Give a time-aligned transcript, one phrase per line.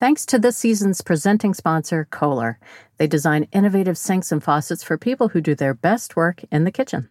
[0.00, 2.58] Thanks to this season's presenting sponsor, Kohler.
[2.96, 6.70] They design innovative sinks and faucets for people who do their best work in the
[6.70, 7.10] kitchen.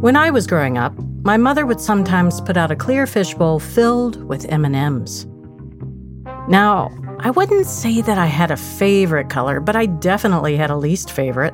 [0.00, 4.24] When I was growing up, my mother would sometimes put out a clear fishbowl filled
[4.24, 5.26] with M&Ms.
[6.48, 10.76] Now, I wouldn't say that I had a favorite color, but I definitely had a
[10.76, 11.52] least favorite.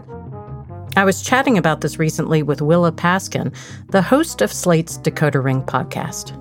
[0.94, 3.52] I was chatting about this recently with Willa Paskin,
[3.88, 6.36] the host of Slate's Decoder Ring podcast.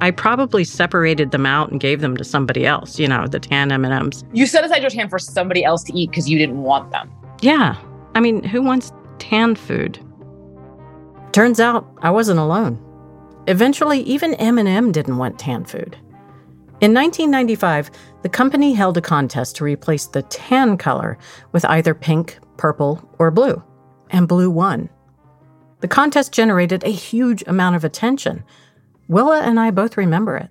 [0.00, 3.72] I probably separated them out and gave them to somebody else, you know, the tan
[3.72, 4.24] M&Ms.
[4.32, 7.10] You set aside your tan for somebody else to eat because you didn't want them.
[7.40, 7.76] Yeah.
[8.14, 9.98] I mean, who wants tan food?
[11.32, 12.82] Turns out I wasn't alone.
[13.46, 15.96] Eventually, even M&M didn't want tan food.
[16.82, 17.90] In 1995,
[18.22, 21.16] the company held a contest to replace the tan color
[21.52, 23.62] with either pink, purple, or blue,
[24.10, 24.90] and blue won.
[25.80, 28.44] The contest generated a huge amount of attention.
[29.08, 30.48] Willa and I both remember it.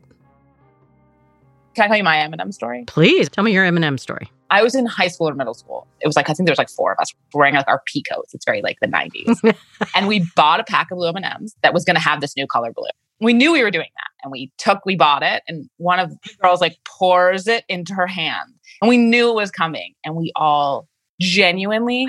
[1.75, 2.85] Can I tell you my M&M story?
[2.87, 4.31] Please tell me your M&M story.
[4.49, 5.87] I was in high school or middle school.
[5.99, 8.03] It was like I think there was like four of us wearing like our pea
[8.09, 8.33] coats.
[8.33, 9.57] It's very like the 90s.
[9.95, 12.47] and we bought a pack of blue M&Ms that was going to have this new
[12.47, 12.87] color blue
[13.21, 16.09] we knew we were doing that and we took we bought it and one of
[16.09, 20.15] the girls like pours it into her hand and we knew it was coming and
[20.15, 20.87] we all
[21.19, 22.07] genuinely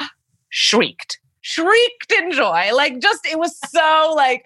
[0.48, 4.44] shrieked shrieked in joy like just it was so like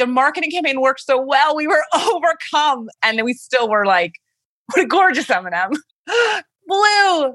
[0.00, 4.14] the marketing campaign worked so well we were overcome and we still were like
[4.66, 5.70] what a gorgeous m&m
[6.66, 7.34] blue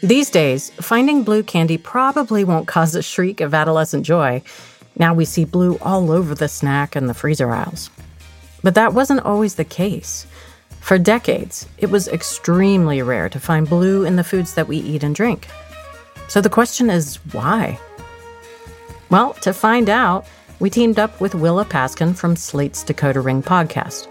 [0.00, 4.42] These days, finding blue candy probably won't cause a shriek of adolescent joy.
[4.96, 7.90] Now we see blue all over the snack and the freezer aisles.
[8.62, 10.24] But that wasn't always the case.
[10.80, 15.02] For decades, it was extremely rare to find blue in the foods that we eat
[15.02, 15.48] and drink.
[16.28, 17.78] So the question is why?
[19.10, 20.26] Well, to find out,
[20.60, 24.08] we teamed up with Willa Paskin from Slate's Decoder Ring podcast.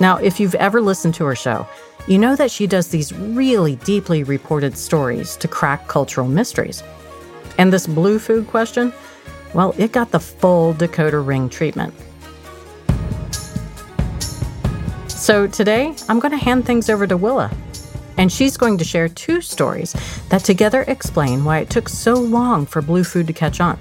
[0.00, 1.66] Now, if you've ever listened to her show,
[2.06, 6.82] you know that she does these really deeply reported stories to crack cultural mysteries.
[7.58, 8.92] And this blue food question?
[9.52, 11.92] Well, it got the full Decoder Ring treatment.
[15.20, 17.54] So today, I'm going to hand things over to Willa.
[18.16, 19.94] And she's going to share two stories
[20.30, 23.78] that together explain why it took so long for blue food to catch on.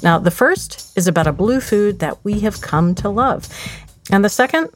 [0.00, 3.48] Now, the first is about a blue food that we have come to love.
[4.12, 4.70] And the second,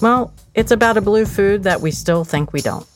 [0.00, 2.86] well, it's about a blue food that we still think we don't.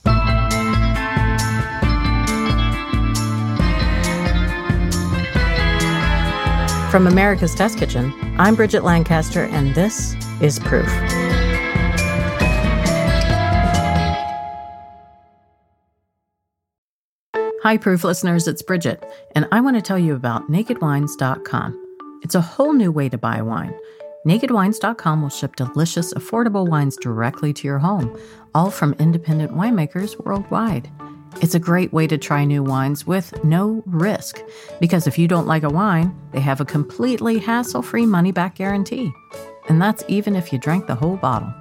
[6.90, 10.88] From America's Test Kitchen, I'm Bridget Lancaster, and this is Proof.
[17.62, 22.20] Hi, Proof listeners, it's Bridget, and I want to tell you about NakedWines.com.
[22.22, 23.74] It's a whole new way to buy wine.
[24.26, 28.18] NakedWines.com will ship delicious, affordable wines directly to your home,
[28.54, 30.90] all from independent winemakers worldwide.
[31.42, 34.42] It's a great way to try new wines with no risk,
[34.80, 38.56] because if you don't like a wine, they have a completely hassle free money back
[38.56, 39.12] guarantee.
[39.68, 41.52] And that's even if you drank the whole bottle.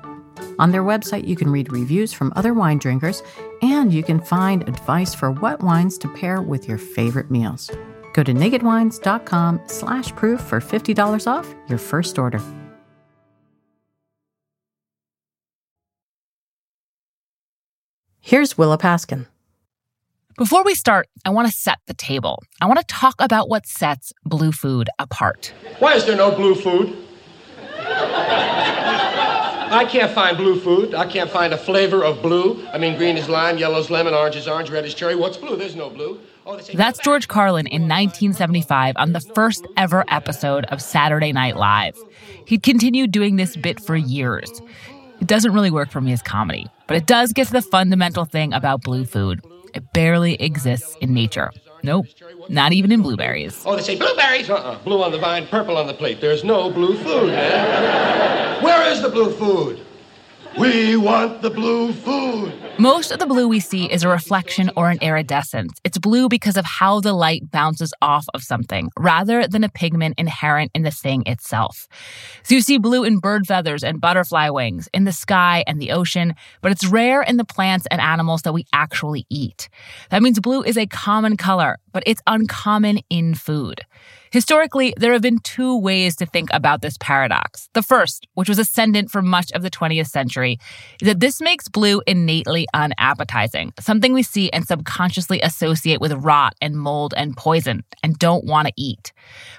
[0.58, 3.24] On their website, you can read reviews from other wine drinkers,
[3.62, 7.70] and you can find advice for what wines to pair with your favorite meals.
[8.14, 12.42] Go to nakedwines.com slash proof for $50 off your first order.
[18.20, 19.26] Here's Willa Paskin.
[20.38, 22.44] Before we start, I want to set the table.
[22.62, 25.52] I want to talk about what sets blue food apart.
[25.80, 26.96] Why is there no blue food?
[29.72, 30.96] I can't find blue food.
[30.96, 32.66] I can't find a flavor of blue.
[32.74, 35.16] I mean, green is lime, yellow is lemon, orange is orange, red is cherry.
[35.16, 35.56] What's blue?
[35.56, 36.20] There's no blue.
[36.46, 41.96] Oh, That's George Carlin in 1975 on the first ever episode of Saturday Night Live.
[42.46, 44.50] He'd continued doing this bit for years.
[45.22, 48.26] It doesn't really work for me as comedy, but it does get to the fundamental
[48.26, 49.42] thing about blue food.
[49.76, 51.52] It barely exists in nature.
[51.84, 52.06] Nope,
[52.50, 53.64] not even in blueberries.
[53.66, 54.50] Oh, they say blueberries?
[54.50, 54.80] Uh-uh.
[54.80, 56.20] Blue on the vine, purple on the plate.
[56.22, 58.64] There's no blue food, man.
[58.64, 59.80] Where is the blue food?
[60.58, 62.54] We want the blue food.
[62.80, 65.80] Most of the blue we see is a reflection or an iridescence.
[65.84, 70.16] It's blue because of how the light bounces off of something, rather than a pigment
[70.18, 71.88] inherent in the thing itself.
[72.44, 75.92] So you see blue in bird feathers and butterfly wings, in the sky and the
[75.92, 79.70] ocean, but it's rare in the plants and animals that we actually eat.
[80.10, 83.82] That means blue is a common color, but it's uncommon in food.
[84.32, 87.68] Historically, there have been two ways to think about this paradox.
[87.74, 90.60] The first, which was ascendant for much of the 20th century,
[91.02, 96.54] is that this makes blue innately unappetizing, something we see and subconsciously associate with rot
[96.62, 99.14] and mold and poison and don't want to eat.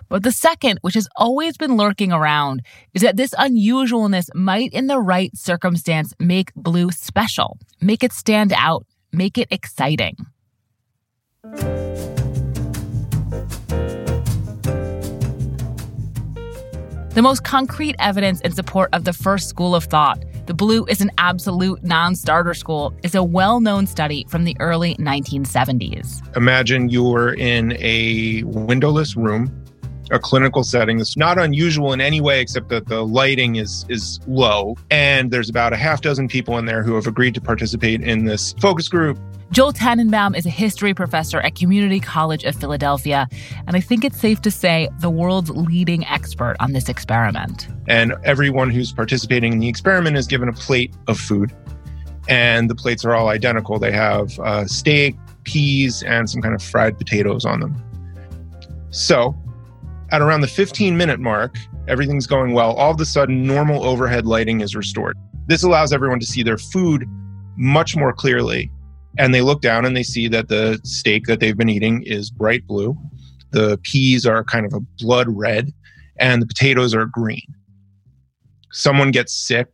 [0.08, 2.62] But the second, which has always been lurking around,
[2.94, 8.52] is that this unusualness might, in the right circumstance, make blue special, make it stand
[8.56, 10.16] out, make it exciting.
[17.12, 21.00] The most concrete evidence in support of the first school of thought, the blue is
[21.00, 26.36] an absolute non starter school, is a well known study from the early 1970s.
[26.36, 29.50] Imagine you're in a windowless room,
[30.12, 31.00] a clinical setting.
[31.00, 34.76] It's not unusual in any way except that the lighting is, is low.
[34.92, 38.24] And there's about a half dozen people in there who have agreed to participate in
[38.24, 39.18] this focus group.
[39.52, 43.28] Joel Tannenbaum is a history professor at Community College of Philadelphia,
[43.66, 47.66] and I think it's safe to say the world's leading expert on this experiment.
[47.88, 51.52] And everyone who's participating in the experiment is given a plate of food,
[52.28, 53.80] and the plates are all identical.
[53.80, 57.74] They have uh, steak, peas, and some kind of fried potatoes on them.
[58.90, 59.36] So,
[60.12, 61.56] at around the 15 minute mark,
[61.88, 62.74] everything's going well.
[62.74, 65.16] All of a sudden, normal overhead lighting is restored.
[65.48, 67.04] This allows everyone to see their food
[67.56, 68.70] much more clearly
[69.18, 72.30] and they look down and they see that the steak that they've been eating is
[72.30, 72.96] bright blue.
[73.50, 75.72] The peas are kind of a blood red,
[76.18, 77.42] and the potatoes are green.
[78.72, 79.68] Someone gets sick,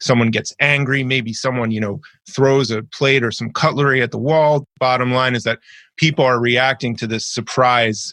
[0.00, 2.00] someone gets angry, maybe someone, you know,
[2.30, 4.66] throws a plate or some cutlery at the wall.
[4.78, 5.60] Bottom line is that
[5.96, 8.12] people are reacting to this surprise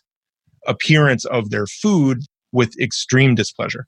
[0.66, 2.20] appearance of their food
[2.54, 3.86] with extreme displeasure.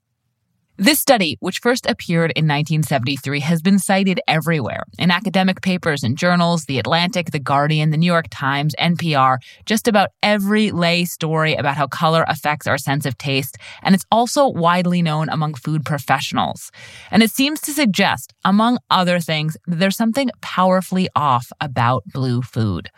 [0.78, 6.18] This study, which first appeared in 1973, has been cited everywhere in academic papers and
[6.18, 11.54] journals, The Atlantic, The Guardian, The New York Times, NPR, just about every lay story
[11.54, 13.56] about how color affects our sense of taste.
[13.82, 16.70] And it's also widely known among food professionals.
[17.10, 22.42] And it seems to suggest, among other things, that there's something powerfully off about blue
[22.42, 22.90] food.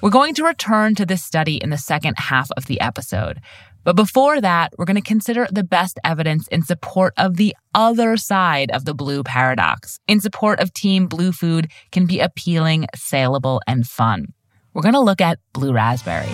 [0.00, 3.40] We're going to return to this study in the second half of the episode.
[3.88, 8.18] But before that, we're going to consider the best evidence in support of the other
[8.18, 13.62] side of the blue paradox, in support of Team Blue Food can be appealing, saleable,
[13.66, 14.34] and fun.
[14.74, 16.28] We're going to look at blue raspberry.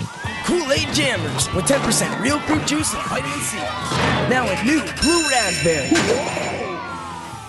[0.45, 3.57] Kool-Aid Jammers with 10% real fruit juice and vitamin C.
[4.29, 6.64] Now with new blue raspberry.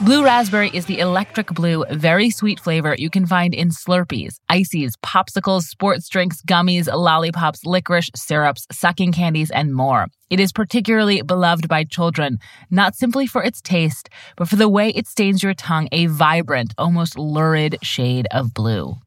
[0.05, 4.95] Blue raspberry is the electric blue, very sweet flavor you can find in Slurpees, ices,
[4.97, 10.05] popsicles, sports drinks, gummies, lollipops, licorice, syrups, sucking candies, and more.
[10.29, 12.37] It is particularly beloved by children,
[12.69, 16.75] not simply for its taste, but for the way it stains your tongue a vibrant,
[16.77, 18.97] almost lurid shade of blue.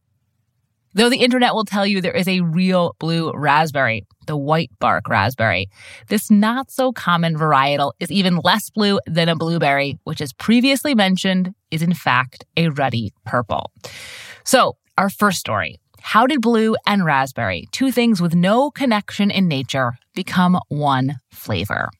[0.98, 5.08] Though the internet will tell you there is a real blue raspberry, the white bark
[5.08, 5.68] raspberry,
[6.08, 10.96] this not so common varietal is even less blue than a blueberry, which, as previously
[10.96, 13.70] mentioned, is in fact a ruddy purple.
[14.42, 19.46] So, our first story How did blue and raspberry, two things with no connection in
[19.46, 21.90] nature, become one flavor?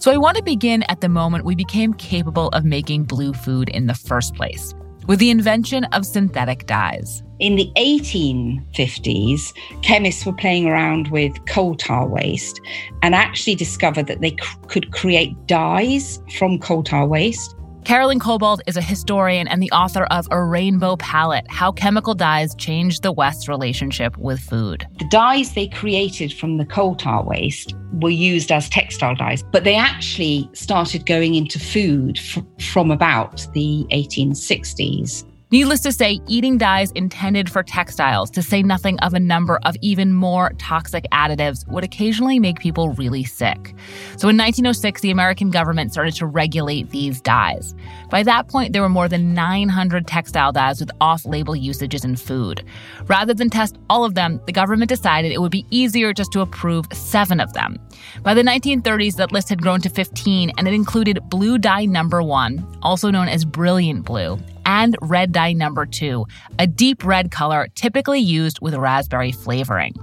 [0.00, 3.68] So I want to begin at the moment we became capable of making blue food
[3.68, 4.72] in the first place,
[5.08, 7.24] with the invention of synthetic dyes.
[7.40, 9.52] In the 1850s,
[9.82, 12.60] chemists were playing around with coal tar waste
[13.02, 17.56] and actually discovered that they c- could create dyes from coal tar waste.
[17.88, 22.54] Carolyn Cobbold is a historian and the author of A Rainbow Palette How Chemical Dyes
[22.56, 24.86] Changed the West's Relationship with Food.
[24.98, 29.64] The dyes they created from the coal tar waste were used as textile dyes, but
[29.64, 35.24] they actually started going into food f- from about the 1860s.
[35.50, 39.76] Needless to say, eating dyes intended for textiles, to say nothing of a number of
[39.80, 43.74] even more toxic additives, would occasionally make people really sick.
[44.18, 47.74] So in 1906, the American government started to regulate these dyes.
[48.10, 52.16] By that point, there were more than 900 textile dyes with off label usages in
[52.16, 52.62] food.
[53.06, 56.42] Rather than test all of them, the government decided it would be easier just to
[56.42, 57.78] approve seven of them.
[58.22, 62.22] By the 1930s, that list had grown to 15, and it included blue dye number
[62.22, 64.38] one, also known as brilliant blue,
[64.68, 66.26] and red dye number two,
[66.58, 69.94] a deep red color typically used with raspberry flavoring.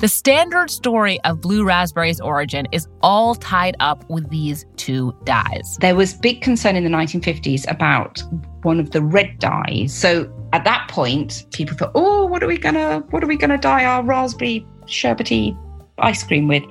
[0.00, 5.78] The standard story of blue raspberry's origin is all tied up with these two dyes.
[5.80, 8.22] There was big concern in the 1950s about
[8.62, 9.94] one of the red dyes.
[9.94, 13.58] So at that point, people thought, "Oh, what are we gonna what are we gonna
[13.58, 15.56] dye our raspberry sherbety
[15.98, 16.64] ice cream with?"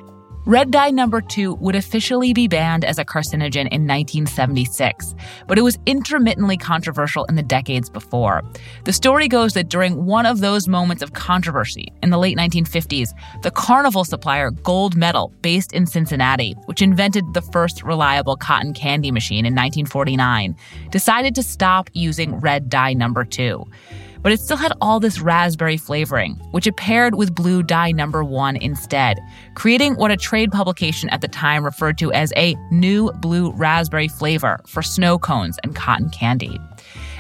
[0.46, 5.16] Red dye number two would officially be banned as a carcinogen in 1976,
[5.48, 8.42] but it was intermittently controversial in the decades before.
[8.84, 13.14] The story goes that during one of those moments of controversy in the late 1950s,
[13.42, 19.12] the carnival supplier Gold Medal, based in Cincinnati, which invented the first reliable cotton candy
[19.12, 20.58] machine in 1949,
[20.90, 23.66] decided to stop using red dye number two
[24.24, 28.24] but it still had all this raspberry flavoring, which it paired with blue dye number
[28.24, 29.20] one instead,
[29.54, 34.08] creating what a trade publication at the time referred to as a new blue raspberry
[34.08, 36.60] flavor for snow cones and cotton candy.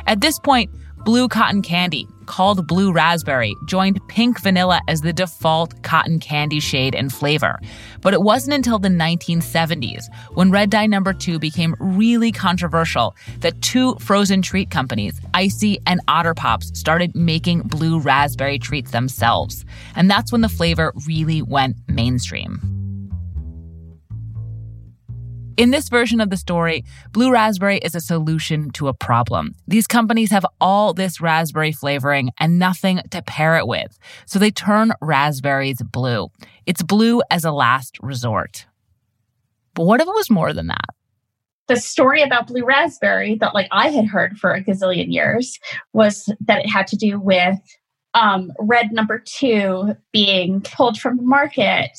[0.07, 0.71] At this point,
[1.05, 6.95] blue cotton candy called Blue Raspberry, joined pink vanilla as the default cotton candy shade
[6.95, 7.59] and flavor.
[8.01, 13.61] But it wasn't until the 1970s, when red dye number two became really controversial, that
[13.61, 19.65] two frozen treat companies, ICEE and Otter Pops, started making blue raspberry treats themselves.
[19.95, 22.82] And that's when the flavor really went mainstream.
[25.57, 29.53] In this version of the story, Blue Raspberry is a solution to a problem.
[29.67, 34.51] These companies have all this raspberry flavoring and nothing to pair it with, so they
[34.51, 36.29] turn raspberries blue.
[36.65, 38.65] It's blue as a last resort.
[39.75, 40.85] But what if it was more than that?
[41.67, 45.59] the story about blue raspberry that like i had heard for a gazillion years
[45.93, 47.57] was that it had to do with
[48.15, 51.89] um, red number two being pulled from the market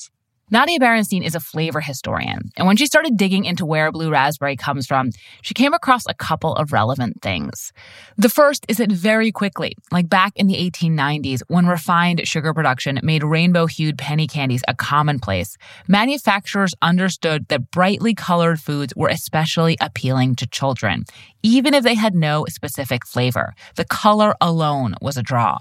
[0.51, 4.57] Nadia Berenstein is a flavor historian, and when she started digging into where blue raspberry
[4.57, 5.11] comes from,
[5.41, 7.73] she came across a couple of relevant things.
[8.19, 13.01] The first is that very quickly, like back in the 1890s, when refined sugar production
[13.03, 15.57] made rainbow hued penny candies a commonplace,
[15.89, 21.05] manufacturers understood that brightly colored foods were especially appealing to children,
[21.43, 23.55] even if they had no specific flavor.
[23.77, 25.57] The color alone was a draw.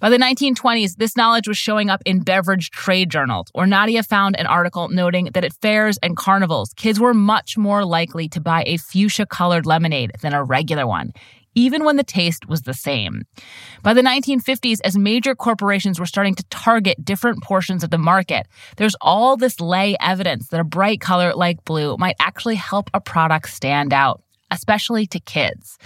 [0.00, 4.34] By the 1920s, this knowledge was showing up in beverage trade journals, where Nadia found
[4.40, 8.64] an article noting that at fairs and carnivals, kids were much more likely to buy
[8.66, 11.12] a fuchsia colored lemonade than a regular one,
[11.54, 13.24] even when the taste was the same.
[13.82, 18.46] By the 1950s, as major corporations were starting to target different portions of the market,
[18.78, 23.02] there's all this lay evidence that a bright color like blue might actually help a
[23.02, 25.76] product stand out, especially to kids.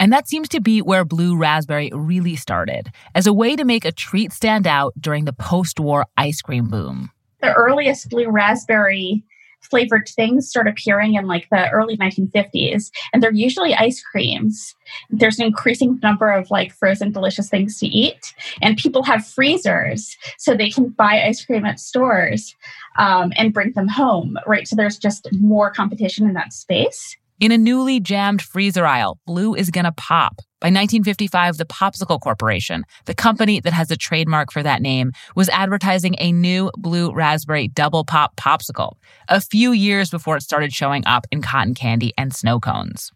[0.00, 3.84] And that seems to be where Blue Raspberry really started, as a way to make
[3.84, 7.10] a treat stand out during the post war ice cream boom.
[7.40, 9.24] The earliest Blue Raspberry
[9.60, 14.74] flavored things start appearing in like the early 1950s and they're usually ice creams.
[15.10, 20.16] There's an increasing number of like frozen delicious things to eat and people have freezers
[20.38, 22.54] so they can buy ice cream at stores
[22.98, 24.66] um, and bring them home right?
[24.66, 29.54] So there's just more competition in that space in a newly jammed freezer aisle, blue
[29.54, 30.40] is gonna pop.
[30.60, 35.48] By 1955, the Popsicle Corporation, the company that has a trademark for that name, was
[35.50, 38.94] advertising a new blue raspberry double pop popsicle
[39.28, 43.12] a few years before it started showing up in cotton candy and snow cones.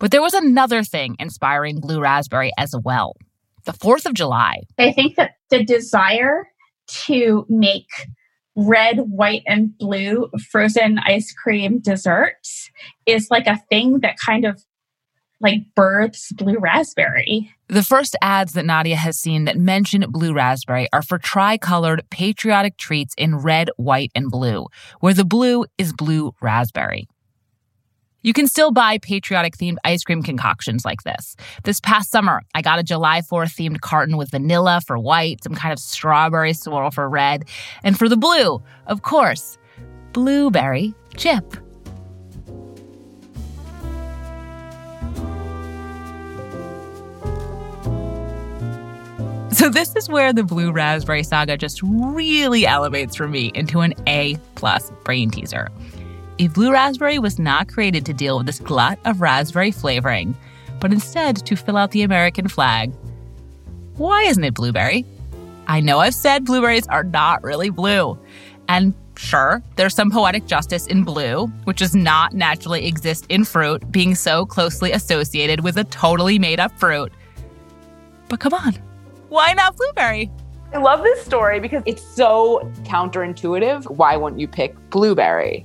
[0.00, 3.14] But there was another thing inspiring blue raspberry as well
[3.64, 4.62] the 4th of July.
[4.78, 6.48] I think that the desire
[7.06, 7.88] to make
[8.56, 12.70] red, white, and blue frozen ice cream desserts
[13.06, 14.64] is like a thing that kind of
[15.40, 17.50] like births blue raspberry.
[17.68, 22.76] The first ads that Nadia has seen that mention blue raspberry are for tricolored patriotic
[22.76, 24.66] treats in red, white, and blue,
[25.00, 27.08] where the blue is blue raspberry.
[28.24, 31.36] You can still buy patriotic themed ice cream concoctions like this.
[31.64, 35.54] This past summer, I got a July 4th themed carton with vanilla for white, some
[35.54, 37.44] kind of strawberry swirl for red,
[37.82, 39.58] and for the blue, of course,
[40.12, 41.54] blueberry chip.
[49.50, 53.92] So this is where the blue raspberry saga just really elevates for me into an
[54.06, 55.68] A plus brain teaser.
[56.36, 60.36] If Blue Raspberry was not created to deal with this glut of raspberry flavoring,
[60.80, 62.92] but instead to fill out the American flag,
[63.96, 65.06] why isn't it blueberry?
[65.68, 68.18] I know I've said blueberries are not really blue.
[68.68, 73.92] And sure, there's some poetic justice in blue, which does not naturally exist in fruit,
[73.92, 77.12] being so closely associated with a totally made up fruit.
[78.28, 78.74] But come on,
[79.28, 80.32] why not blueberry?
[80.72, 83.88] I love this story because it's so counterintuitive.
[83.88, 85.64] Why wouldn't you pick blueberry?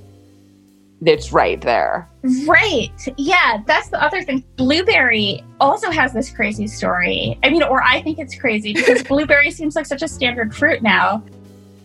[1.05, 2.09] It's right there.
[2.45, 2.91] Right.
[3.17, 4.43] Yeah, that's the other thing.
[4.57, 7.39] Blueberry also has this crazy story.
[7.43, 10.81] I mean, or I think it's crazy because blueberry seems like such a standard fruit
[10.81, 11.23] now.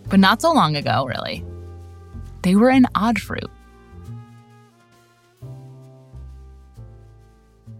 [0.08, 1.44] But not so long ago, really.
[2.42, 3.50] They were an odd fruit.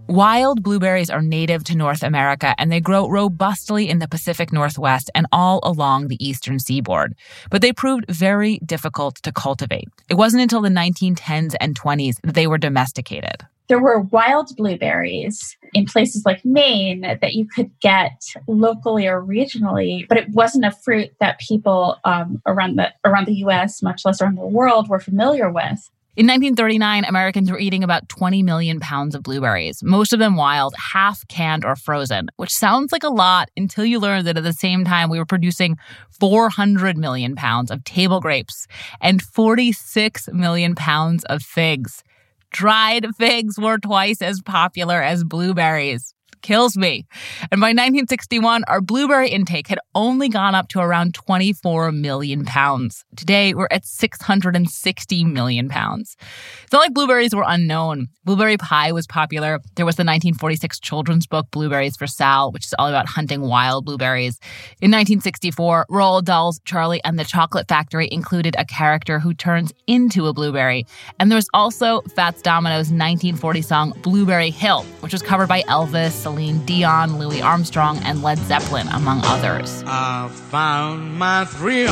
[0.08, 5.11] Wild blueberries are native to North America and they grow robustly in the Pacific Northwest
[5.14, 7.14] and all along the eastern seaboard.
[7.50, 9.88] But they proved very difficult to cultivate.
[10.11, 13.46] It wasn't until the 1910s and 20s that they were domesticated.
[13.68, 20.06] There were wild blueberries in places like Maine that you could get locally or regionally,
[20.06, 24.20] but it wasn't a fruit that people um, around the around the U.S., much less
[24.20, 25.88] around the world, were familiar with.
[26.16, 30.73] In 1939, Americans were eating about 20 million pounds of blueberries, most of them wild,
[30.92, 34.52] half canned or frozen, which sounds like a lot until you learn that at the
[34.52, 35.76] same time we were producing
[36.11, 38.68] 400 million pounds of table grapes
[39.00, 42.04] and 46 million pounds of figs.
[42.52, 46.13] Dried figs were twice as popular as blueberries
[46.44, 47.06] kills me.
[47.50, 53.04] And by 1961, our blueberry intake had only gone up to around 24 million pounds.
[53.16, 56.16] Today, we're at 660 million pounds.
[56.62, 58.08] It's not like blueberries were unknown.
[58.24, 59.58] Blueberry pie was popular.
[59.74, 63.86] There was the 1946 children's book, Blueberries for Sal, which is all about hunting wild
[63.86, 64.38] blueberries.
[64.82, 70.26] In 1964, Roald Dahl's Charlie and the Chocolate Factory included a character who turns into
[70.26, 70.86] a blueberry.
[71.18, 76.12] And there was also Fats Domino's 1940 song, Blueberry Hill, which was covered by Elvis,
[76.34, 79.84] Dion, Louis Armstrong, and Led Zeppelin, among others.
[79.86, 81.90] I found my thrill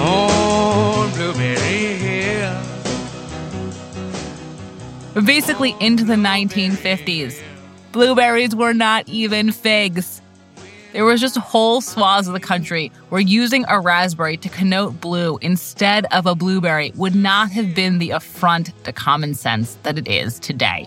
[0.00, 2.60] on oh, Blueberry Hill.
[5.24, 7.38] Basically, into the 1950s,
[7.92, 10.22] blueberries were not even figs.
[10.92, 15.38] There was just whole swaths of the country where using a raspberry to connote blue
[15.40, 20.06] instead of a blueberry would not have been the affront to common sense that it
[20.06, 20.86] is today.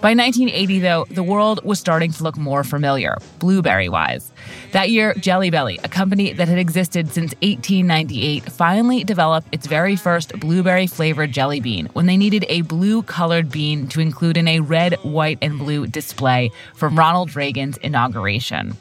[0.00, 4.30] By 1980, though, the world was starting to look more familiar, blueberry wise.
[4.70, 9.96] That year, Jelly Belly, a company that had existed since 1898, finally developed its very
[9.96, 14.46] first blueberry flavored jelly bean when they needed a blue colored bean to include in
[14.46, 18.76] a red, white, and blue display from Ronald Reagan's inauguration.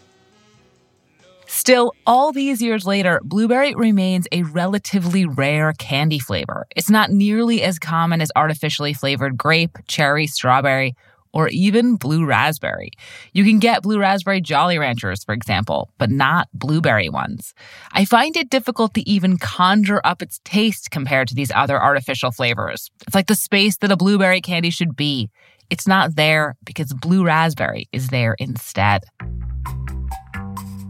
[1.47, 6.67] Still, all these years later, blueberry remains a relatively rare candy flavor.
[6.75, 10.95] It's not nearly as common as artificially flavored grape, cherry, strawberry,
[11.33, 12.91] or even blue raspberry.
[13.31, 17.53] You can get blue raspberry Jolly Ranchers, for example, but not blueberry ones.
[17.91, 22.31] I find it difficult to even conjure up its taste compared to these other artificial
[22.31, 22.89] flavors.
[23.05, 25.29] It's like the space that a blueberry candy should be.
[25.69, 29.03] It's not there because blue raspberry is there instead.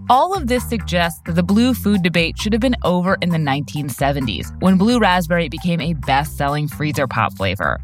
[0.10, 3.38] All of this suggests that the blue food debate should have been over in the
[3.38, 7.78] 1970s when blue raspberry became a best selling freezer pop flavor.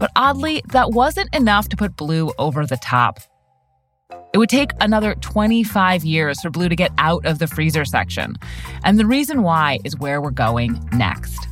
[0.00, 3.20] But oddly, that wasn't enough to put blue over the top.
[4.34, 8.34] It would take another 25 years for blue to get out of the freezer section.
[8.82, 11.46] And the reason why is where we're going next.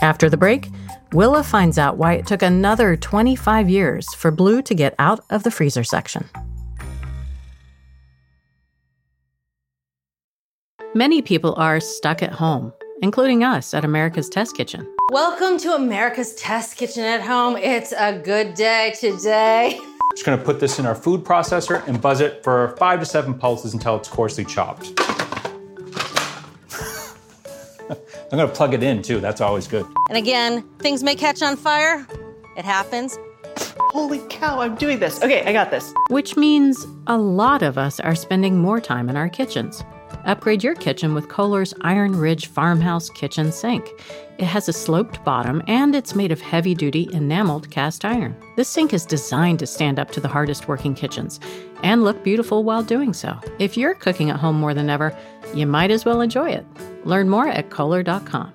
[0.00, 0.68] After the break,
[1.12, 5.42] Willa finds out why it took another 25 years for blue to get out of
[5.42, 6.28] the freezer section.
[10.94, 14.86] Many people are stuck at home, including us at America's Test Kitchen.
[15.10, 17.56] Welcome to America's Test Kitchen at Home.
[17.56, 19.80] It's a good day today.
[20.12, 23.32] Just gonna put this in our food processor and buzz it for five to seven
[23.32, 24.92] pulses until it's coarsely chopped.
[27.88, 27.96] I'm
[28.36, 29.86] gonna plug it in too, that's always good.
[30.10, 32.06] And again, things may catch on fire.
[32.58, 33.18] It happens.
[33.78, 35.22] Holy cow, I'm doing this.
[35.22, 35.94] Okay, I got this.
[36.10, 39.82] Which means a lot of us are spending more time in our kitchens.
[40.24, 43.88] Upgrade your kitchen with Kohler's Iron Ridge Farmhouse Kitchen Sink.
[44.38, 48.36] It has a sloped bottom and it's made of heavy duty enameled cast iron.
[48.56, 51.40] This sink is designed to stand up to the hardest working kitchens
[51.82, 53.38] and look beautiful while doing so.
[53.58, 55.16] If you're cooking at home more than ever,
[55.54, 56.64] you might as well enjoy it.
[57.04, 58.52] Learn more at Kohler.com.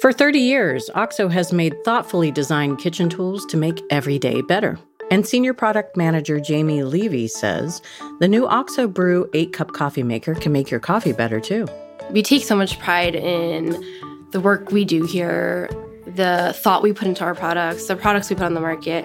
[0.00, 4.78] For 30 years, OXO has made thoughtfully designed kitchen tools to make every day better.
[5.10, 7.82] And Senior Product Manager Jamie Levy says
[8.20, 11.66] the new OXO Brew 8 cup coffee maker can make your coffee better too.
[12.10, 13.84] We take so much pride in
[14.30, 15.68] the work we do here,
[16.06, 19.04] the thought we put into our products, the products we put on the market.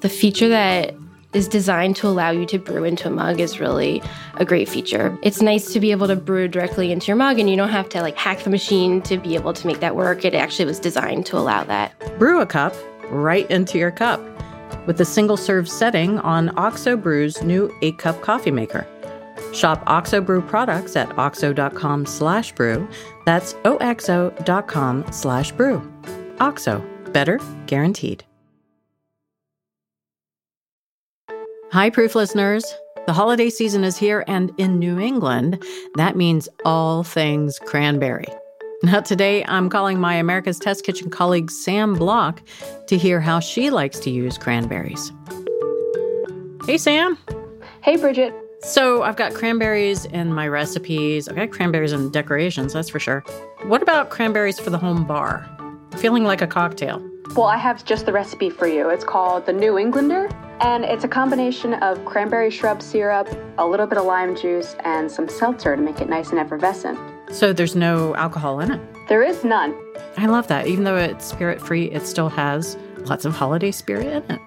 [0.00, 0.94] The feature that
[1.34, 4.02] is designed to allow you to brew into a mug is really
[4.34, 5.18] a great feature.
[5.22, 7.90] It's nice to be able to brew directly into your mug and you don't have
[7.90, 10.24] to like hack the machine to be able to make that work.
[10.24, 12.18] It actually was designed to allow that.
[12.18, 12.74] Brew a cup
[13.10, 14.20] right into your cup
[14.86, 18.86] with the single serve setting on OXO Brew's new 8 cup coffee maker.
[19.52, 22.88] Shop OXO Brew products at oxo.com slash brew.
[23.24, 25.92] That's oxo.com slash brew.
[26.40, 28.24] OXO, better guaranteed.
[31.72, 32.72] Hi, Proof listeners.
[33.06, 35.62] The holiday season is here, and in New England,
[35.96, 38.26] that means all things cranberry.
[38.84, 42.42] Now, today I'm calling my America's Test Kitchen colleague Sam Block
[42.86, 45.10] to hear how she likes to use cranberries.
[46.66, 47.16] Hey, Sam.
[47.80, 48.34] Hey, Bridget.
[48.60, 51.28] So, I've got cranberries in my recipes.
[51.28, 53.20] I've got cranberries in decorations, that's for sure.
[53.62, 55.48] What about cranberries for the home bar?
[55.96, 57.02] Feeling like a cocktail.
[57.34, 58.90] Well, I have just the recipe for you.
[58.90, 60.28] It's called the New Englander,
[60.60, 65.10] and it's a combination of cranberry shrub syrup, a little bit of lime juice, and
[65.10, 66.98] some seltzer to make it nice and effervescent.
[67.32, 68.80] So, there's no alcohol in it?
[69.08, 69.74] There is none.
[70.16, 70.66] I love that.
[70.66, 74.40] Even though it's spirit free, it still has lots of holiday spirit in it.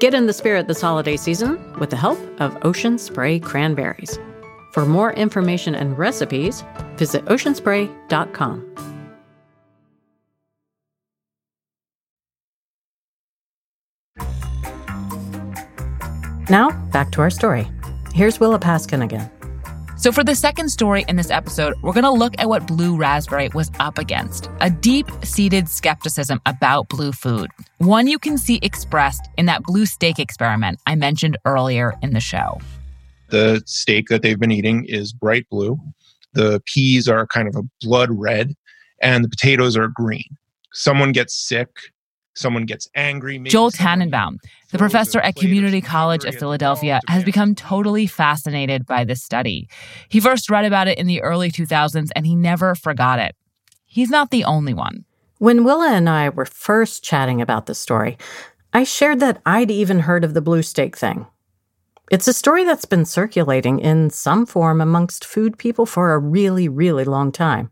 [0.00, 4.18] Get in the spirit this holiday season with the help of Ocean Spray Cranberries.
[4.72, 6.64] For more information and recipes,
[6.96, 8.68] visit oceanspray.com.
[16.50, 17.70] Now, back to our story.
[18.12, 19.30] Here's Willa Paskin again.
[20.02, 22.96] So, for the second story in this episode, we're going to look at what Blue
[22.96, 28.58] Raspberry was up against a deep seated skepticism about blue food, one you can see
[28.62, 32.60] expressed in that blue steak experiment I mentioned earlier in the show.
[33.30, 35.78] The steak that they've been eating is bright blue,
[36.32, 38.54] the peas are kind of a blood red,
[39.00, 40.36] and the potatoes are green.
[40.72, 41.68] Someone gets sick,
[42.34, 43.38] someone gets angry.
[43.38, 44.38] maybe Joel Tannenbaum,
[44.70, 49.68] the professor at Community College of Philadelphia, has become totally fascinated by this study.
[50.08, 53.36] He first read about it in the early 2000s and he never forgot it.
[53.86, 55.04] He's not the only one.
[55.38, 58.16] When Willa and I were first chatting about this story,
[58.72, 61.26] I shared that I'd even heard of the blue steak thing.
[62.10, 66.68] It's a story that's been circulating in some form amongst food people for a really,
[66.68, 67.70] really long time.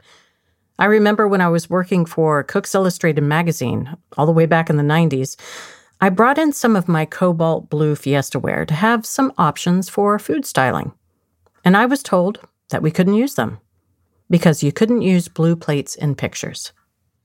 [0.81, 4.79] I remember when I was working for Cooks Illustrated magazine, all the way back in
[4.79, 5.37] the 90s,
[6.01, 10.19] I brought in some of my cobalt blue Fiesta ware to have some options for
[10.19, 10.93] food styling.
[11.67, 12.41] And I was told
[12.71, 13.59] that we couldn't use them
[14.31, 16.73] because you couldn't use blue plates in pictures.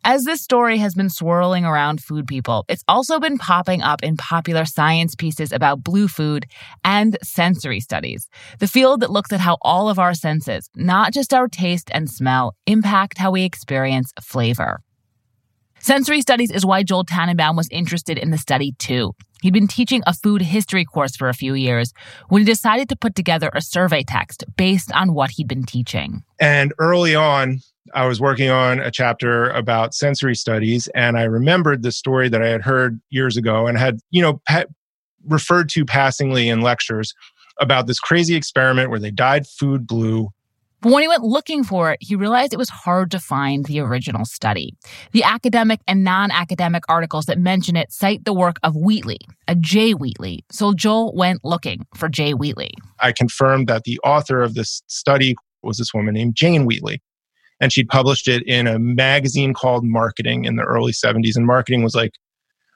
[0.07, 4.17] As this story has been swirling around food people, it's also been popping up in
[4.17, 6.45] popular science pieces about blue food
[6.83, 11.33] and sensory studies, the field that looks at how all of our senses, not just
[11.33, 14.79] our taste and smell, impact how we experience flavor.
[15.79, 19.13] Sensory studies is why Joel Tannenbaum was interested in the study too.
[19.41, 21.93] He'd been teaching a food history course for a few years
[22.29, 26.21] when he decided to put together a survey text based on what he'd been teaching.
[26.39, 27.61] And early on,
[27.93, 32.41] I was working on a chapter about sensory studies, and I remembered the story that
[32.41, 34.65] I had heard years ago and had, you know, pa-
[35.27, 37.13] referred to passingly in lectures
[37.59, 40.29] about this crazy experiment where they dyed food blue.
[40.81, 43.79] But when he went looking for it, he realized it was hard to find the
[43.79, 44.75] original study.
[45.13, 49.55] The academic and non academic articles that mention it cite the work of Wheatley, a
[49.55, 50.43] Jay Wheatley.
[50.51, 52.71] So Joel went looking for Jay Wheatley.
[52.99, 57.01] I confirmed that the author of this study was this woman named Jane Wheatley.
[57.59, 61.35] And she'd published it in a magazine called Marketing in the early 70s.
[61.35, 62.11] And Marketing was like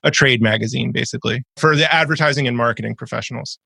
[0.03, 3.59] a trade magazine, basically, for the advertising and marketing professionals.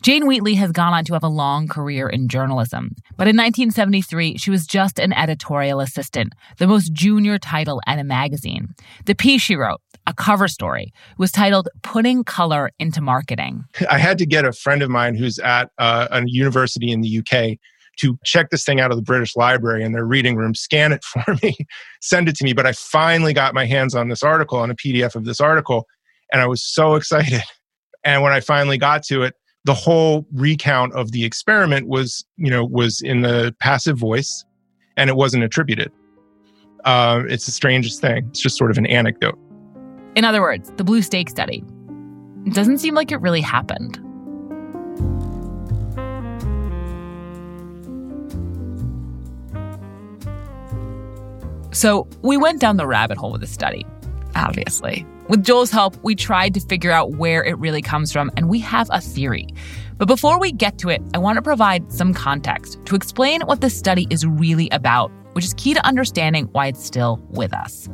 [0.00, 4.38] Jane Wheatley has gone on to have a long career in journalism, but in 1973,
[4.38, 8.74] she was just an editorial assistant, the most junior title at a magazine.
[9.06, 13.64] The piece she wrote, a cover story, was titled Putting Color into Marketing.
[13.90, 17.18] I had to get a friend of mine who's at uh, a university in the
[17.18, 17.58] UK
[17.98, 21.04] to check this thing out of the British Library in their reading room, scan it
[21.04, 21.56] for me,
[22.00, 22.52] send it to me.
[22.52, 25.86] But I finally got my hands on this article, on a PDF of this article,
[26.32, 27.42] and I was so excited.
[28.04, 29.34] And when I finally got to it,
[29.64, 34.44] the whole recount of the experiment was, you know, was in the passive voice,
[34.96, 35.92] and it wasn't attributed.
[36.84, 38.26] Uh, it's the strangest thing.
[38.30, 39.38] It's just sort of an anecdote.
[40.14, 41.62] In other words, the blue steak study.
[42.46, 44.00] It doesn't seem like it really happened.
[51.78, 53.86] So we went down the rabbit hole with the study,
[54.34, 55.06] obviously.
[55.28, 58.58] With Joel's help, we tried to figure out where it really comes from, and we
[58.58, 59.46] have a theory.
[59.96, 63.60] But before we get to it, I want to provide some context to explain what
[63.60, 67.88] the study is really about, which is key to understanding why it's still with us.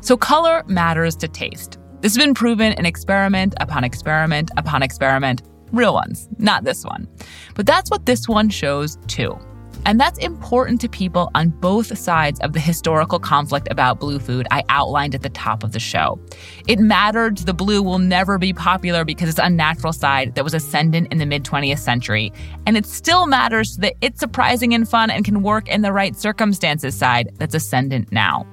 [0.00, 1.78] So, color matters to taste.
[2.00, 7.06] This has been proven in experiment upon experiment upon experiment, real ones, not this one.
[7.54, 9.38] But that's what this one shows too.
[9.86, 14.46] And that's important to people on both sides of the historical conflict about blue food
[14.50, 16.18] I outlined at the top of the show.
[16.66, 21.12] It mattered the blue will never be popular because it's unnatural side that was ascendant
[21.12, 22.32] in the mid 20th century.
[22.66, 26.16] And it still matters that it's surprising and fun and can work in the right
[26.16, 28.46] circumstances side that's ascendant now.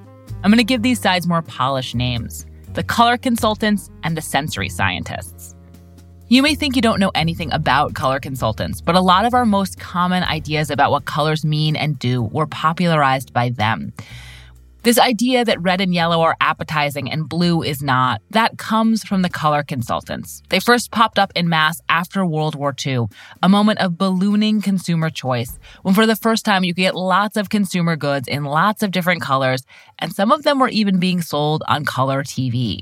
[0.44, 4.68] I'm going to give these sides more polished names the color consultants and the sensory
[4.68, 5.54] scientists.
[6.28, 9.44] You may think you don't know anything about color consultants, but a lot of our
[9.44, 13.92] most common ideas about what colors mean and do were popularized by them.
[14.82, 19.22] This idea that red and yellow are appetizing and blue is not, that comes from
[19.22, 20.42] the color consultants.
[20.48, 23.06] They first popped up in mass after World War II,
[23.42, 27.36] a moment of ballooning consumer choice, when for the first time you could get lots
[27.36, 29.64] of consumer goods in lots of different colors,
[30.00, 32.80] and some of them were even being sold on color TV.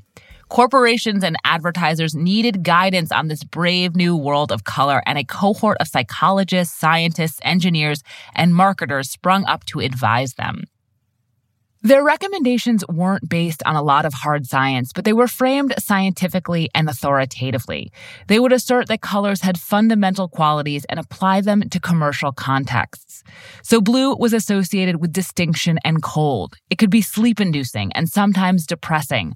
[0.50, 5.76] Corporations and advertisers needed guidance on this brave new world of color, and a cohort
[5.78, 8.02] of psychologists, scientists, engineers,
[8.34, 10.64] and marketers sprung up to advise them.
[11.82, 16.68] Their recommendations weren't based on a lot of hard science, but they were framed scientifically
[16.74, 17.90] and authoritatively.
[18.26, 23.24] They would assert that colors had fundamental qualities and apply them to commercial contexts.
[23.62, 26.56] So blue was associated with distinction and cold.
[26.68, 29.32] It could be sleep inducing and sometimes depressing.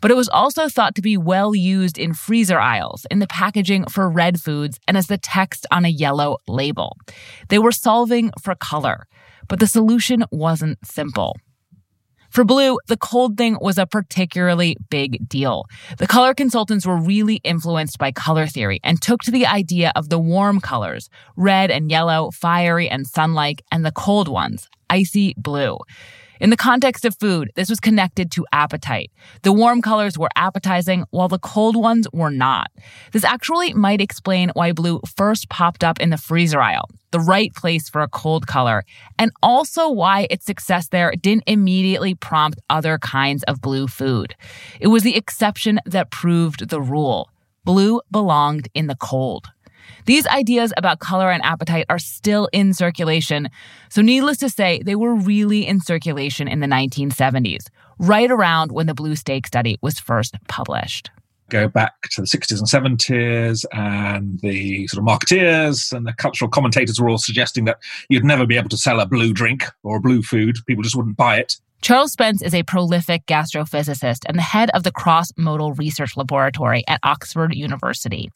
[0.00, 3.84] But it was also thought to be well used in freezer aisles, in the packaging
[3.84, 6.96] for red foods, and as the text on a yellow label.
[7.50, 9.06] They were solving for color,
[9.46, 11.36] but the solution wasn't simple.
[12.32, 15.66] For Blue, the cold thing was a particularly big deal.
[15.98, 20.08] The color consultants were really influenced by color theory and took to the idea of
[20.08, 25.76] the warm colors, red and yellow, fiery and sunlike, and the cold ones, icy blue.
[26.42, 29.12] In the context of food, this was connected to appetite.
[29.42, 32.68] The warm colors were appetizing, while the cold ones were not.
[33.12, 37.54] This actually might explain why blue first popped up in the freezer aisle, the right
[37.54, 38.82] place for a cold color,
[39.20, 44.34] and also why its success there didn't immediately prompt other kinds of blue food.
[44.80, 47.30] It was the exception that proved the rule.
[47.64, 49.46] Blue belonged in the cold.
[50.06, 53.48] These ideas about color and appetite are still in circulation.
[53.88, 57.66] So, needless to say, they were really in circulation in the 1970s,
[57.98, 61.10] right around when the Blue Steak study was first published.
[61.50, 66.50] Go back to the 60s and 70s, and the sort of marketeers and the cultural
[66.50, 67.78] commentators were all suggesting that
[68.08, 70.56] you'd never be able to sell a blue drink or a blue food.
[70.66, 71.56] People just wouldn't buy it.
[71.82, 76.84] Charles Spence is a prolific gastrophysicist and the head of the Cross Modal Research Laboratory
[76.86, 78.30] at Oxford University.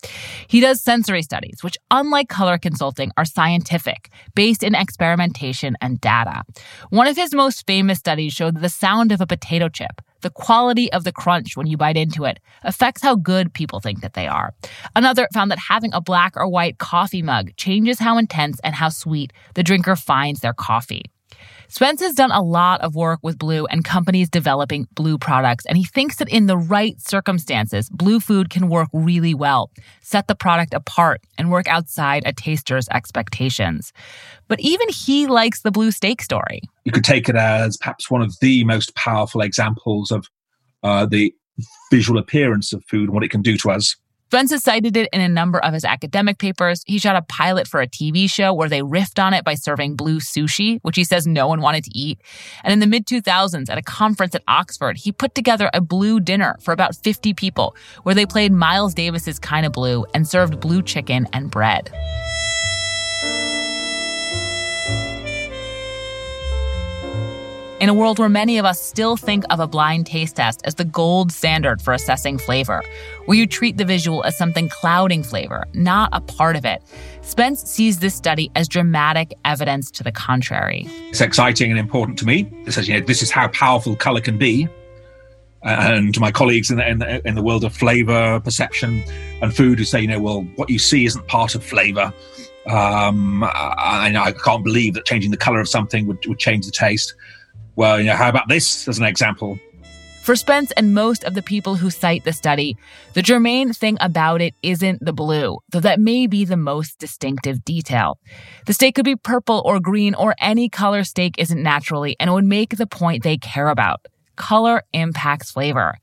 [0.48, 6.42] He does sensory studies, which, unlike color consulting, are scientific, based in experimentation and data.
[6.90, 10.30] One of his most famous studies showed that the sound of a potato chip, the
[10.30, 14.14] quality of the crunch when you bite into it, affects how good people think that
[14.14, 14.54] they are.
[14.96, 18.88] Another found that having a black or white coffee mug changes how intense and how
[18.88, 21.04] sweet the drinker finds their coffee.
[21.68, 25.76] Spence has done a lot of work with Blue and companies developing Blue products, and
[25.76, 30.34] he thinks that in the right circumstances, Blue food can work really well, set the
[30.34, 33.92] product apart, and work outside a taster's expectations.
[34.48, 36.62] But even he likes the Blue steak story.
[36.84, 40.28] You could take it as perhaps one of the most powerful examples of
[40.82, 41.34] uh, the
[41.90, 43.96] visual appearance of food and what it can do to us.
[44.28, 46.82] Spence has cited it in a number of his academic papers.
[46.84, 49.94] He shot a pilot for a TV show where they riffed on it by serving
[49.94, 52.18] blue sushi, which he says no one wanted to eat.
[52.64, 56.18] And in the mid 2000s, at a conference at Oxford, he put together a blue
[56.18, 60.58] dinner for about 50 people where they played Miles Davis's Kind of Blue and served
[60.58, 61.92] blue chicken and bread.
[67.78, 70.76] In a world where many of us still think of a blind taste test as
[70.76, 72.82] the gold standard for assessing flavor,
[73.26, 76.82] where you treat the visual as something clouding flavor, not a part of it,
[77.20, 80.86] Spence sees this study as dramatic evidence to the contrary.
[81.10, 82.50] It's exciting and important to me.
[82.64, 84.68] It says, you know, this is how powerful color can be.
[85.62, 89.02] And to my colleagues in the, in the, in the world of flavor, perception,
[89.42, 92.10] and food who say, you know, well, what you see isn't part of flavor.
[92.68, 96.72] Um, I, I can't believe that changing the color of something would, would change the
[96.72, 97.14] taste.
[97.76, 99.58] Well, you know, how about this as an example?
[100.22, 102.76] For Spence and most of the people who cite the study,
[103.12, 107.64] the germane thing about it isn't the blue, though that may be the most distinctive
[107.64, 108.18] detail.
[108.66, 112.32] The steak could be purple or green or any color steak isn't naturally, and it
[112.32, 114.04] would make the point they care about.
[114.34, 115.98] Color impacts flavor.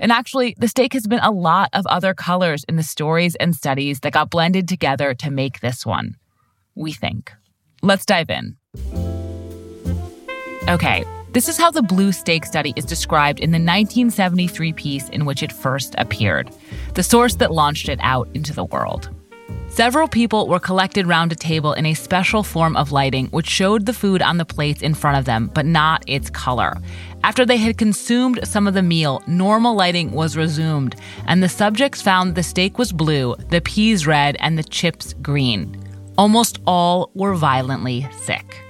[0.00, 3.54] And actually, the steak has been a lot of other colors in the stories and
[3.54, 6.16] studies that got blended together to make this one.
[6.74, 7.32] We think.
[7.80, 8.56] Let's dive in.
[10.68, 15.24] Okay, this is how the blue steak study is described in the 1973 piece in
[15.24, 16.50] which it first appeared,
[16.94, 19.10] the source that launched it out into the world.
[19.68, 23.84] Several people were collected round a table in a special form of lighting which showed
[23.84, 26.74] the food on the plates in front of them, but not its color.
[27.22, 32.00] After they had consumed some of the meal, normal lighting was resumed, and the subjects
[32.00, 35.76] found the steak was blue, the peas red, and the chips green.
[36.16, 38.64] Almost all were violently sick.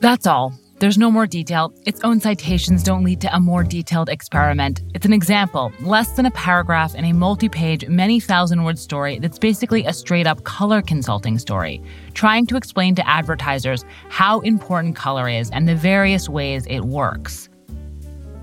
[0.00, 0.52] That's all.
[0.78, 1.72] There's no more detail.
[1.86, 4.82] Its own citations don't lead to a more detailed experiment.
[4.92, 9.18] It's an example, less than a paragraph in a multi page, many thousand word story
[9.18, 11.80] that's basically a straight up color consulting story,
[12.12, 17.48] trying to explain to advertisers how important color is and the various ways it works.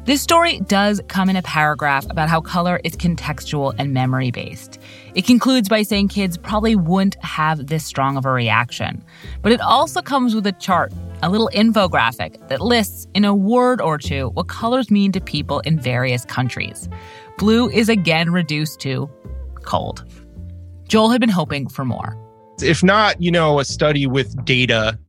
[0.05, 4.77] This story does come in a paragraph about how color is contextual and memory based.
[5.15, 9.01] It concludes by saying kids probably wouldn't have this strong of a reaction.
[9.41, 10.91] But it also comes with a chart,
[11.23, 15.59] a little infographic that lists in a word or two what colors mean to people
[15.62, 16.89] in various countries.
[17.38, 19.09] Blue is again reduced to
[19.63, 20.03] cold.
[20.88, 22.17] Joel had been hoping for more.
[22.62, 24.99] If not, you know, a study with data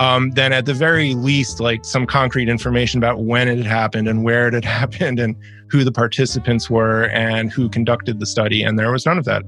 [0.00, 4.08] um, then at the very least, like some concrete information about when it had happened
[4.08, 5.36] and where it had happened and
[5.68, 8.62] who the participants were and who conducted the study.
[8.62, 9.42] And there was none of that.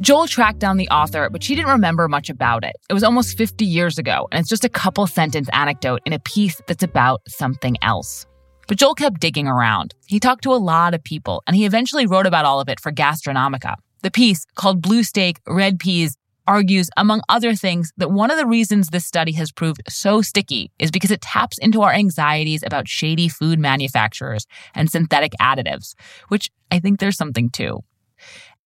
[0.00, 2.76] Joel tracked down the author, but she didn't remember much about it.
[2.88, 6.20] It was almost 50 years ago, and it's just a couple sentence anecdote in a
[6.20, 8.24] piece that's about something else.
[8.68, 9.94] But Joel kept digging around.
[10.06, 12.78] He talked to a lot of people, and he eventually wrote about all of it
[12.78, 13.74] for Gastronomica.
[14.02, 18.46] The piece, called Blue Steak, Red Peas, argues, among other things, that one of the
[18.46, 22.86] reasons this study has proved so sticky is because it taps into our anxieties about
[22.86, 25.94] shady food manufacturers and synthetic additives,
[26.28, 27.82] which I think there's something to.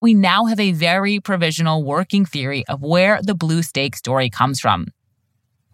[0.02, 4.58] We now have a very provisional working theory of where the blue steak story comes
[4.58, 4.88] from.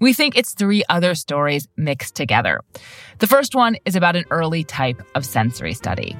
[0.00, 2.60] We think it's three other stories mixed together.
[3.20, 6.14] The first one is about an early type of sensory study.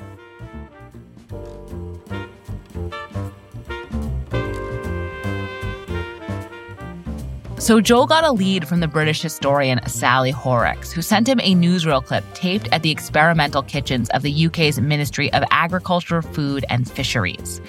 [7.59, 11.55] So Joel got a lead from the British historian Sally Horrocks, who sent him a
[11.57, 16.89] newsreel clip taped at the experimental kitchens of the UK's Ministry of Agriculture, Food and
[16.89, 17.61] Fisheries.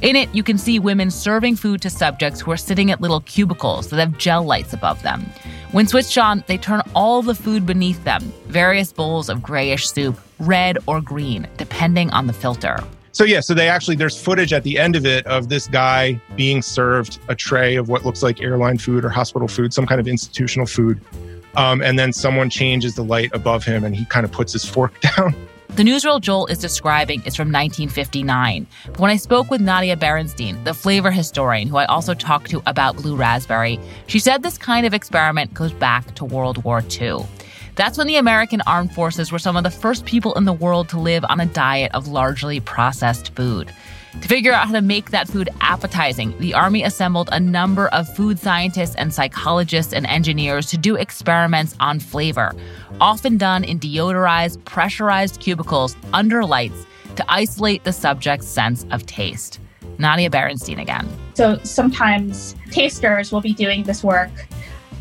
[0.00, 3.20] In it, you can see women serving food to subjects who are sitting at little
[3.20, 5.26] cubicles that have gel lights above them.
[5.72, 10.18] When switched on, they turn all the food beneath them, various bowls of grayish soup,
[10.38, 12.82] red or green, depending on the filter.
[13.16, 16.20] So yeah, so they actually there's footage at the end of it of this guy
[16.36, 19.98] being served a tray of what looks like airline food or hospital food, some kind
[19.98, 21.00] of institutional food.
[21.56, 24.66] Um, and then someone changes the light above him and he kind of puts his
[24.66, 25.34] fork down.
[25.68, 28.66] The newsreel Joel is describing is from 1959.
[28.84, 32.62] But when I spoke with Nadia Berenstein, the flavor historian who I also talked to
[32.66, 37.24] about blue raspberry, she said this kind of experiment goes back to World War II.
[37.76, 40.88] That's when the American armed forces were some of the first people in the world
[40.88, 43.70] to live on a diet of largely processed food.
[44.22, 48.08] To figure out how to make that food appetizing, the Army assembled a number of
[48.16, 52.54] food scientists and psychologists and engineers to do experiments on flavor,
[52.98, 56.86] often done in deodorized, pressurized cubicles under lights
[57.16, 59.60] to isolate the subject's sense of taste.
[59.98, 61.06] Nadia Berenstein again.
[61.34, 64.30] So sometimes tasters will be doing this work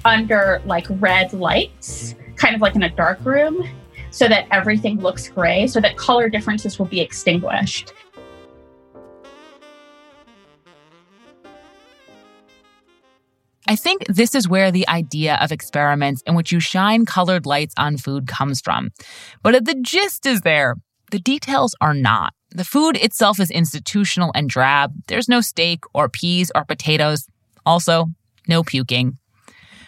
[0.04, 3.68] under like red lights kind of like in a dark room
[4.12, 7.94] so that everything looks gray, so that color differences will be extinguished.
[13.68, 17.74] I think this is where the idea of experiments in which you shine colored lights
[17.78, 18.92] on food comes from.
[19.42, 20.76] But the gist is there,
[21.12, 22.34] the details are not.
[22.52, 24.94] The food itself is institutional and drab.
[25.08, 27.28] There's no steak or peas or potatoes.
[27.66, 28.06] Also,
[28.48, 29.18] no puking.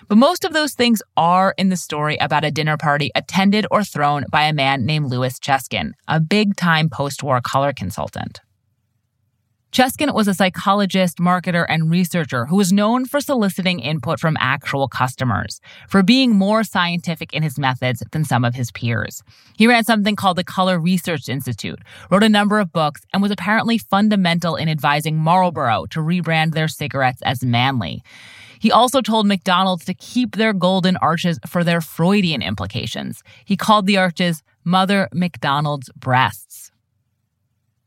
[0.08, 3.84] But most of those things are in the story about a dinner party attended or
[3.84, 8.40] thrown by a man named Louis Cheskin, a big time post war color consultant.
[9.74, 14.88] Cheskin was a psychologist, marketer, and researcher who was known for soliciting input from actual
[14.88, 19.22] customers, for being more scientific in his methods than some of his peers.
[19.58, 23.30] He ran something called the Color Research Institute, wrote a number of books, and was
[23.30, 28.02] apparently fundamental in advising Marlboro to rebrand their cigarettes as manly.
[28.60, 33.24] He also told McDonald's to keep their golden arches for their Freudian implications.
[33.46, 36.72] He called the arches Mother McDonald's breasts.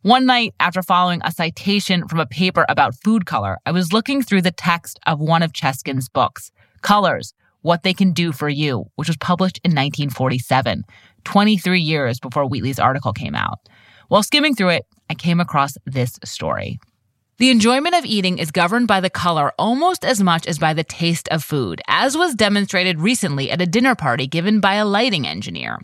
[0.02, 4.22] One night, after following a citation from a paper about food color, I was looking
[4.22, 8.86] through the text of one of Cheskin's books, Colors What They Can Do for You,
[8.94, 10.84] which was published in 1947,
[11.24, 13.58] 23 years before Wheatley's article came out.
[14.08, 16.80] While skimming through it, I came across this story.
[17.40, 20.84] The enjoyment of eating is governed by the color almost as much as by the
[20.84, 25.26] taste of food, as was demonstrated recently at a dinner party given by a lighting
[25.26, 25.78] engineer.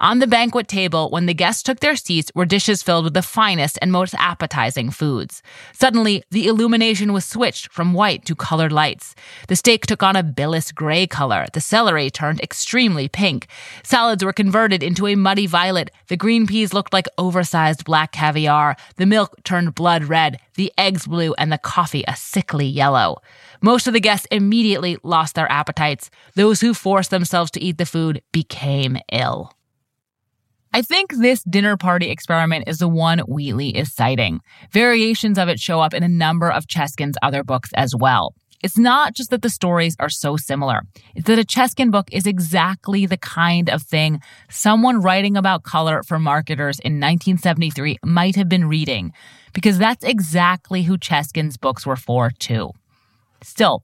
[0.00, 3.20] On the banquet table, when the guests took their seats, were dishes filled with the
[3.20, 5.42] finest and most appetizing foods.
[5.74, 9.14] Suddenly, the illumination was switched from white to colored lights.
[9.48, 13.48] The steak took on a bilious gray color, the celery turned extremely pink,
[13.82, 18.76] salads were converted into a muddy violet, the green peas looked like oversized black caviar,
[18.96, 23.18] the milk turned blood red, the eggs blue, and the coffee a sickly yellow.
[23.60, 26.10] Most of the guests immediately lost their appetites.
[26.34, 29.52] Those who forced themselves to eat the food became ill.
[30.74, 34.40] I think this dinner party experiment is the one Wheatley is citing.
[34.70, 38.34] Variations of it show up in a number of Cheskin's other books as well.
[38.62, 40.82] It's not just that the stories are so similar.
[41.16, 46.02] It's that a Cheskin book is exactly the kind of thing someone writing about color
[46.04, 49.12] for marketers in 1973 might have been reading,
[49.52, 52.70] because that's exactly who Cheskin's books were for, too.
[53.42, 53.82] Still,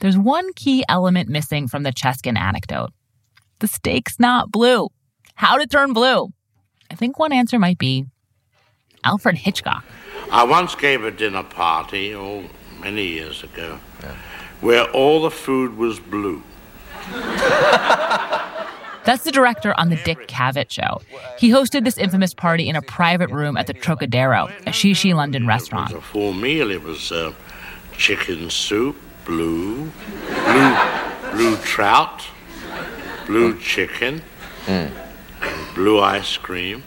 [0.00, 2.90] there's one key element missing from the Cheskin anecdote.
[3.60, 4.88] The steak's not blue.
[5.34, 6.28] How to turn blue?
[6.90, 8.04] I think one answer might be
[9.04, 9.84] Alfred Hitchcock.
[10.30, 12.44] I once gave a dinner party, oh,
[12.80, 13.78] many years ago,
[14.60, 16.42] where all the food was blue.
[19.04, 21.00] That's the director on The Dick Cavett Show.
[21.38, 25.46] He hosted this infamous party in a private room at the Trocadero, a Shishi London
[25.46, 25.90] restaurant.
[25.90, 26.70] It was a full meal.
[26.70, 27.32] It was uh,
[27.96, 29.90] chicken soup, blue,
[30.44, 30.76] blue,
[31.32, 32.22] blue trout,
[33.26, 34.20] blue chicken,
[34.66, 34.92] and
[35.74, 36.82] blue ice cream.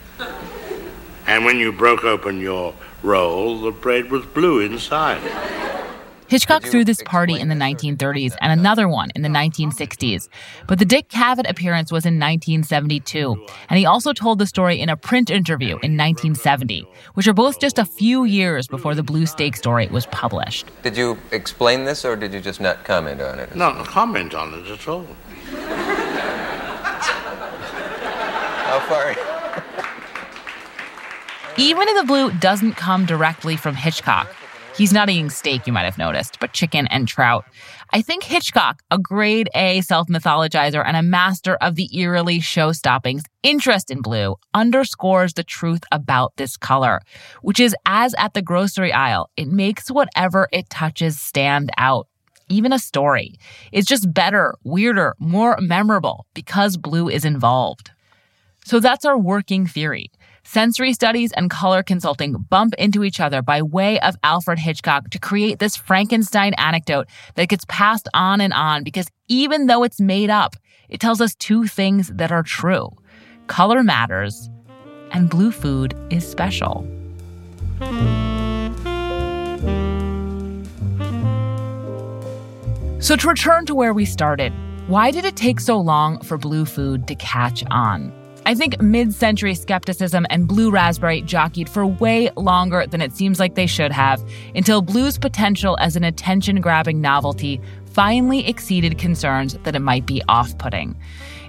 [1.26, 5.20] And when you broke open your roll, the bread was blue inside.
[6.32, 10.30] Hitchcock threw this party in the 1930s and another one in the 1960s.
[10.66, 14.88] But the Dick Cavett appearance was in 1972, and he also told the story in
[14.88, 19.26] a print interview in 1970, which are both just a few years before the Blue
[19.26, 20.70] Steak story was published.
[20.82, 23.54] Did you explain this or did you just not comment on it?
[23.54, 25.04] Not comment on it at all.
[28.70, 29.14] How far?
[31.58, 34.34] Even if the blue doesn't come directly from Hitchcock,
[34.76, 37.44] he's not eating steak, you might have noticed, but chicken and trout.
[37.90, 42.72] I think Hitchcock, a grade A self mythologizer and a master of the eerily show
[42.72, 47.00] stopping's interest in blue, underscores the truth about this color,
[47.42, 52.08] which is as at the grocery aisle, it makes whatever it touches stand out.
[52.48, 53.34] Even a story.
[53.72, 57.90] It's just better, weirder, more memorable because blue is involved.
[58.64, 60.10] So that's our working theory.
[60.44, 65.18] Sensory studies and color consulting bump into each other by way of Alfred Hitchcock to
[65.18, 70.30] create this Frankenstein anecdote that gets passed on and on because even though it's made
[70.30, 70.56] up,
[70.88, 72.90] it tells us two things that are true
[73.46, 74.48] color matters,
[75.10, 76.86] and blue food is special.
[82.98, 84.52] So, to return to where we started,
[84.86, 88.12] why did it take so long for blue food to catch on?
[88.44, 93.38] I think mid century skepticism and blue raspberry jockeyed for way longer than it seems
[93.38, 94.22] like they should have
[94.56, 100.22] until blue's potential as an attention grabbing novelty finally exceeded concerns that it might be
[100.28, 100.96] off putting.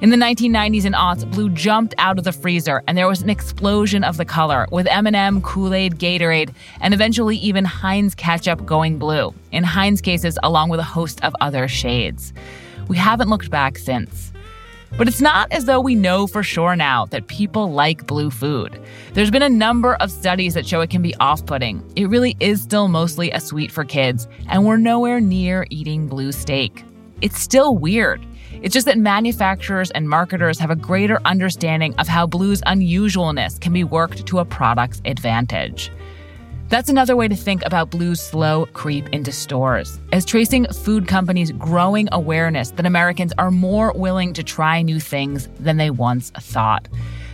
[0.02, 3.30] In the 1990s and aughts, blue jumped out of the freezer and there was an
[3.30, 9.34] explosion of the color with M&M, Kool-Aid, Gatorade, and eventually even Heinz ketchup going blue.
[9.52, 12.34] In Heinz cases along with a host of other shades.
[12.88, 14.33] We haven't looked back since.
[14.96, 18.80] But it's not as though we know for sure now that people like blue food.
[19.14, 21.84] There's been a number of studies that show it can be off putting.
[21.96, 26.32] It really is still mostly a sweet for kids, and we're nowhere near eating blue
[26.32, 26.86] steak.
[27.22, 28.24] It's still weird.
[28.62, 33.74] It's just that manufacturers and marketers have a greater understanding of how blue's unusualness can
[33.74, 35.92] be worked to a product's advantage.
[36.74, 41.52] That's another way to think about blue's slow creep into stores, as tracing food companies'
[41.52, 46.88] growing awareness that Americans are more willing to try new things than they once thought.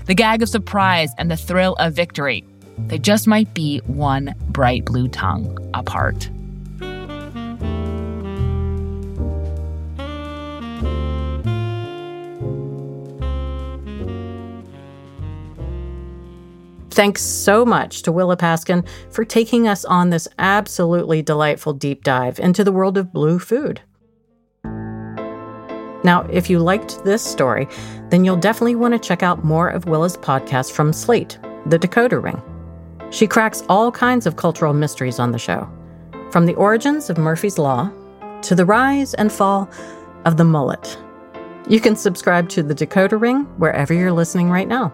[0.08, 2.44] The gag of surprise and the thrill of victory,
[2.88, 6.30] they just might be one bright blue tongue apart.
[16.92, 22.40] Thanks so much to Willa Paskin for taking us on this absolutely delightful deep dive
[22.40, 23.82] into the world of blue food.
[26.04, 27.68] Now, if you liked this story,
[28.10, 32.24] then you'll definitely want to check out more of Willa's podcast from Slate, The Decoder
[32.24, 32.42] Ring.
[33.12, 35.70] She cracks all kinds of cultural mysteries on the show,
[36.32, 37.92] from the origins of Murphy's Law
[38.44, 39.70] to the rise and fall
[40.26, 40.98] of the mullet.
[41.68, 44.94] You can subscribe to The Decoder Ring wherever you're listening right now.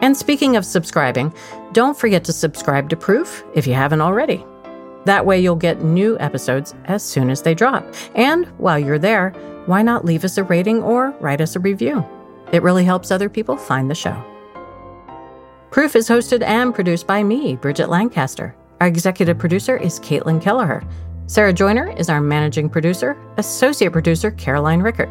[0.00, 1.32] And speaking of subscribing,
[1.72, 4.44] don't forget to subscribe to Proof if you haven't already.
[5.04, 7.84] That way you'll get new episodes as soon as they drop.
[8.14, 9.30] And while you're there,
[9.66, 12.04] why not leave us a rating or write us a review?
[12.52, 14.24] It really helps other people find the show.
[15.70, 18.54] Proof is hosted and produced by me, Bridget Lancaster.
[18.80, 20.82] Our executive producer is Caitlin Kelleher.
[21.26, 25.08] Sarah Joyner is our managing producer, associate producer Caroline Rickert.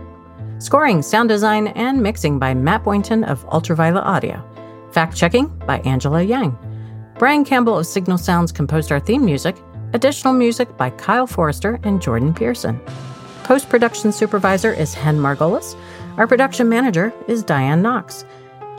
[0.58, 4.44] Scoring, sound design, and mixing by Matt Boynton of Ultraviolet Audio.
[4.92, 6.58] Fact checking by Angela Yang.
[7.18, 9.56] Brian Campbell of Signal Sounds composed our theme music.
[9.94, 12.80] Additional music by Kyle Forrester and Jordan Pearson.
[13.44, 15.76] Post production supervisor is Hen Margolis.
[16.18, 18.26] Our production manager is Diane Knox.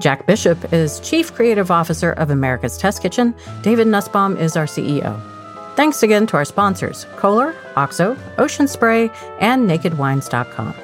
[0.00, 3.34] Jack Bishop is Chief Creative Officer of America's Test Kitchen.
[3.62, 5.20] David Nussbaum is our CEO.
[5.76, 10.74] Thanks again to our sponsors, Kohler, OXO, Ocean Spray, and NakedWines.com.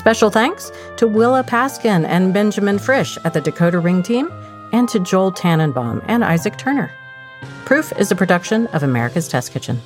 [0.00, 4.32] Special thanks to Willa Paskin and Benjamin Frisch at the Decoder Ring team,
[4.72, 6.90] and to Joel Tannenbaum and Isaac Turner.
[7.66, 9.78] Proof is a production of America's Test Kitchen.